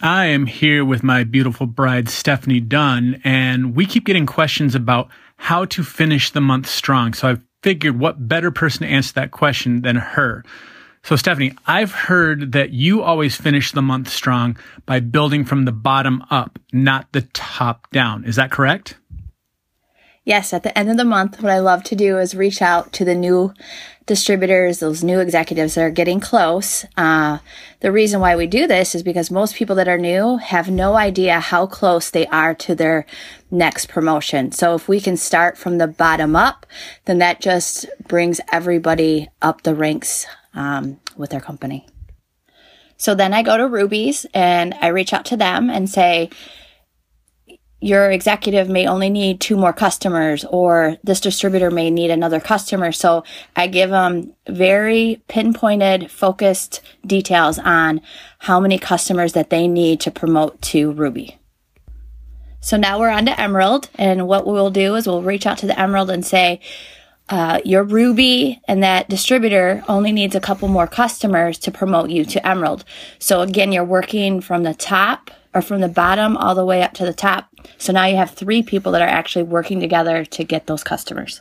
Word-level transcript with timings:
I 0.00 0.26
am 0.26 0.46
here 0.46 0.84
with 0.84 1.02
my 1.02 1.24
beautiful 1.24 1.66
bride, 1.66 2.08
Stephanie 2.08 2.60
Dunn, 2.60 3.20
and 3.24 3.74
we 3.74 3.84
keep 3.84 4.04
getting 4.04 4.26
questions 4.26 4.76
about 4.76 5.08
how 5.36 5.64
to 5.66 5.82
finish 5.82 6.30
the 6.30 6.40
month 6.40 6.68
strong. 6.68 7.14
So 7.14 7.28
I've 7.28 7.42
figured 7.64 7.98
what 7.98 8.28
better 8.28 8.52
person 8.52 8.86
to 8.86 8.92
answer 8.92 9.12
that 9.14 9.32
question 9.32 9.82
than 9.82 9.96
her. 9.96 10.44
So, 11.02 11.16
Stephanie, 11.16 11.54
I've 11.66 11.92
heard 11.92 12.52
that 12.52 12.70
you 12.70 13.02
always 13.02 13.34
finish 13.34 13.72
the 13.72 13.82
month 13.82 14.08
strong 14.08 14.56
by 14.86 15.00
building 15.00 15.44
from 15.44 15.64
the 15.64 15.72
bottom 15.72 16.22
up, 16.30 16.60
not 16.72 17.10
the 17.12 17.22
top 17.32 17.90
down. 17.90 18.24
Is 18.24 18.36
that 18.36 18.52
correct? 18.52 18.96
Yes, 20.28 20.52
at 20.52 20.62
the 20.62 20.78
end 20.78 20.90
of 20.90 20.98
the 20.98 21.06
month, 21.06 21.40
what 21.40 21.50
I 21.50 21.58
love 21.58 21.82
to 21.84 21.96
do 21.96 22.18
is 22.18 22.34
reach 22.34 22.60
out 22.60 22.92
to 22.92 23.04
the 23.06 23.14
new 23.14 23.54
distributors, 24.04 24.78
those 24.78 25.02
new 25.02 25.20
executives 25.20 25.74
that 25.74 25.80
are 25.80 25.90
getting 25.90 26.20
close. 26.20 26.84
Uh, 26.98 27.38
the 27.80 27.90
reason 27.90 28.20
why 28.20 28.36
we 28.36 28.46
do 28.46 28.66
this 28.66 28.94
is 28.94 29.02
because 29.02 29.30
most 29.30 29.54
people 29.54 29.74
that 29.76 29.88
are 29.88 29.96
new 29.96 30.36
have 30.36 30.68
no 30.68 30.96
idea 30.96 31.40
how 31.40 31.64
close 31.66 32.10
they 32.10 32.26
are 32.26 32.54
to 32.56 32.74
their 32.74 33.06
next 33.50 33.88
promotion. 33.88 34.52
So 34.52 34.74
if 34.74 34.86
we 34.86 35.00
can 35.00 35.16
start 35.16 35.56
from 35.56 35.78
the 35.78 35.86
bottom 35.86 36.36
up, 36.36 36.66
then 37.06 37.16
that 37.20 37.40
just 37.40 37.86
brings 38.06 38.38
everybody 38.52 39.30
up 39.40 39.62
the 39.62 39.74
ranks 39.74 40.26
um, 40.52 41.00
with 41.16 41.30
their 41.30 41.40
company. 41.40 41.86
So 42.98 43.14
then 43.14 43.32
I 43.32 43.42
go 43.42 43.56
to 43.56 43.66
Ruby's 43.66 44.26
and 44.34 44.74
I 44.82 44.88
reach 44.88 45.14
out 45.14 45.24
to 45.24 45.38
them 45.38 45.70
and 45.70 45.88
say, 45.88 46.28
your 47.80 48.10
executive 48.10 48.68
may 48.68 48.86
only 48.86 49.08
need 49.08 49.40
two 49.40 49.56
more 49.56 49.72
customers 49.72 50.44
or 50.44 50.96
this 51.04 51.20
distributor 51.20 51.70
may 51.70 51.90
need 51.90 52.10
another 52.10 52.40
customer. 52.40 52.90
So 52.90 53.22
I 53.54 53.68
give 53.68 53.90
them 53.90 54.32
very 54.48 55.22
pinpointed, 55.28 56.10
focused 56.10 56.80
details 57.06 57.58
on 57.58 58.00
how 58.40 58.58
many 58.58 58.78
customers 58.78 59.32
that 59.34 59.50
they 59.50 59.68
need 59.68 60.00
to 60.00 60.10
promote 60.10 60.60
to 60.62 60.92
Ruby. 60.92 61.38
So 62.60 62.76
now 62.76 62.98
we're 62.98 63.10
on 63.10 63.26
to 63.26 63.40
Emerald. 63.40 63.88
And 63.94 64.26
what 64.26 64.46
we'll 64.46 64.70
do 64.70 64.96
is 64.96 65.06
we'll 65.06 65.22
reach 65.22 65.46
out 65.46 65.58
to 65.58 65.66
the 65.66 65.78
Emerald 65.78 66.10
and 66.10 66.26
say, 66.26 66.60
uh, 67.28 67.60
your 67.64 67.84
Ruby 67.84 68.60
and 68.66 68.82
that 68.82 69.08
distributor 69.08 69.84
only 69.86 70.12
needs 70.12 70.34
a 70.34 70.40
couple 70.40 70.66
more 70.66 70.86
customers 70.86 71.58
to 71.58 71.70
promote 71.70 72.10
you 72.10 72.24
to 72.24 72.46
Emerald. 72.46 72.84
So 73.18 73.42
again, 73.42 73.70
you're 73.70 73.84
working 73.84 74.40
from 74.40 74.62
the 74.62 74.74
top 74.74 75.30
or 75.54 75.62
from 75.62 75.80
the 75.80 75.88
bottom 75.88 76.36
all 76.36 76.54
the 76.54 76.64
way 76.64 76.82
up 76.82 76.94
to 76.94 77.04
the 77.04 77.12
top. 77.12 77.47
So 77.76 77.92
now 77.92 78.06
you 78.06 78.16
have 78.16 78.30
three 78.30 78.62
people 78.62 78.92
that 78.92 79.02
are 79.02 79.08
actually 79.08 79.44
working 79.44 79.80
together 79.80 80.24
to 80.24 80.44
get 80.44 80.66
those 80.66 80.82
customers. 80.82 81.40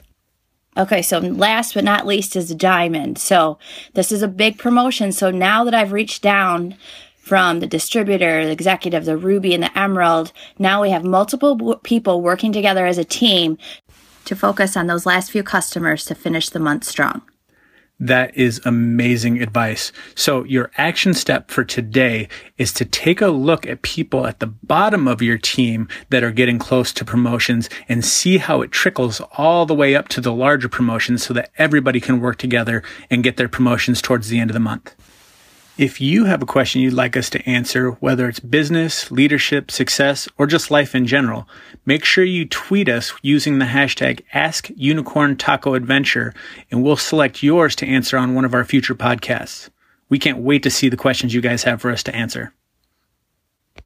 Okay, 0.78 1.02
so 1.02 1.18
last 1.20 1.74
but 1.74 1.84
not 1.84 2.06
least 2.06 2.36
is 2.36 2.50
the 2.50 2.56
Diamond. 2.56 3.18
So 3.18 3.58
this 3.94 4.12
is 4.12 4.22
a 4.22 4.28
big 4.28 4.60
promotion. 4.60 5.12
So 5.12 5.32
now 5.32 5.64
that 5.64 5.74
I've 5.74 5.92
reached 5.92 6.22
down 6.22 6.76
from 7.18 7.60
the 7.60 7.68
distributor, 7.68 8.46
the 8.46 8.52
executive, 8.52 9.06
the 9.06 9.18
Ruby, 9.18 9.54
and 9.54 9.64
the 9.64 9.78
Emerald, 9.78 10.32
now 10.60 10.82
we 10.82 10.92
have 10.92 11.04
multiple 11.04 11.78
people 11.84 12.22
working 12.22 12.54
together 12.54 12.86
as 12.86 12.98
a 12.98 13.04
team 13.04 13.58
to 14.26 14.36
focus 14.36 14.78
on 14.78 14.88
those 14.88 15.06
last 15.06 15.32
few 15.32 15.42
customers 15.42 16.06
to 16.06 16.16
finish 16.16 16.50
the 16.50 16.60
month 16.60 16.84
strong. 16.84 17.24
That 18.00 18.38
is 18.38 18.62
amazing 18.64 19.42
advice. 19.42 19.92
So 20.14 20.44
your 20.44 20.70
action 20.78 21.16
step 21.16 21.50
for 21.50 21.64
today 21.64 22.28
is 22.60 22.72
to 22.74 22.86
take 22.86 23.22
a 23.22 23.30
look 23.30 23.66
at 23.66 23.82
people 23.82 24.28
at 24.28 24.40
the 24.40 24.46
bottom 24.46 25.08
of 25.08 25.24
your 25.24 25.40
team 25.40 25.88
that 26.12 26.24
are 26.24 26.32
getting 26.32 26.60
close 26.60 26.94
to 26.94 27.06
promotions 27.06 27.72
and 27.90 28.06
see 28.06 28.38
how 28.38 28.62
it 28.62 28.72
trickles 28.72 29.20
all 29.36 29.66
the 29.66 29.74
way 29.74 29.96
up 29.96 30.10
to 30.10 30.22
the 30.22 30.34
larger 30.34 30.70
promotions 30.70 31.24
so 31.26 31.34
that 31.34 31.50
everybody 31.58 32.00
can 32.00 32.22
work 32.22 32.38
together 32.38 32.84
and 33.10 33.24
get 33.24 33.38
their 33.38 33.50
promotions 33.50 34.00
towards 34.00 34.30
the 34.30 34.40
end 34.40 34.52
of 34.52 34.54
the 34.54 34.60
month. 34.60 34.94
If 35.78 36.02
you 36.02 36.26
have 36.26 36.42
a 36.42 36.48
question 36.48 36.82
you'd 36.82 36.94
like 36.94 37.16
us 37.16 37.30
to 37.30 37.48
answer, 37.48 37.92
whether 37.92 38.28
it's 38.28 38.40
business, 38.40 39.12
leadership, 39.12 39.70
success, 39.70 40.28
or 40.36 40.48
just 40.48 40.72
life 40.72 40.96
in 40.96 41.06
general, 41.06 41.48
make 41.86 42.04
sure 42.04 42.24
you 42.24 42.48
tweet 42.48 42.90
us 42.90 43.14
using 43.22 43.60
the 43.60 43.66
hashtag 43.66 44.22
AskUnicornTacoAdventure, 44.34 46.34
and 46.72 46.82
we'll 46.82 46.98
select 46.98 47.44
yours 47.44 47.76
to 47.76 47.86
answer 47.86 48.18
on 48.18 48.34
one 48.34 48.44
of 48.44 48.56
our 48.56 48.66
future 48.66 48.96
podcasts. 48.96 49.70
We 50.10 50.18
can't 50.18 50.40
wait 50.40 50.64
to 50.64 50.72
see 50.72 50.90
the 50.90 50.98
questions 50.98 51.36
you 51.36 51.42
guys 51.42 51.62
have 51.66 51.80
for 51.80 51.92
us 51.92 52.02
to 52.04 52.16
answer. 52.16 52.56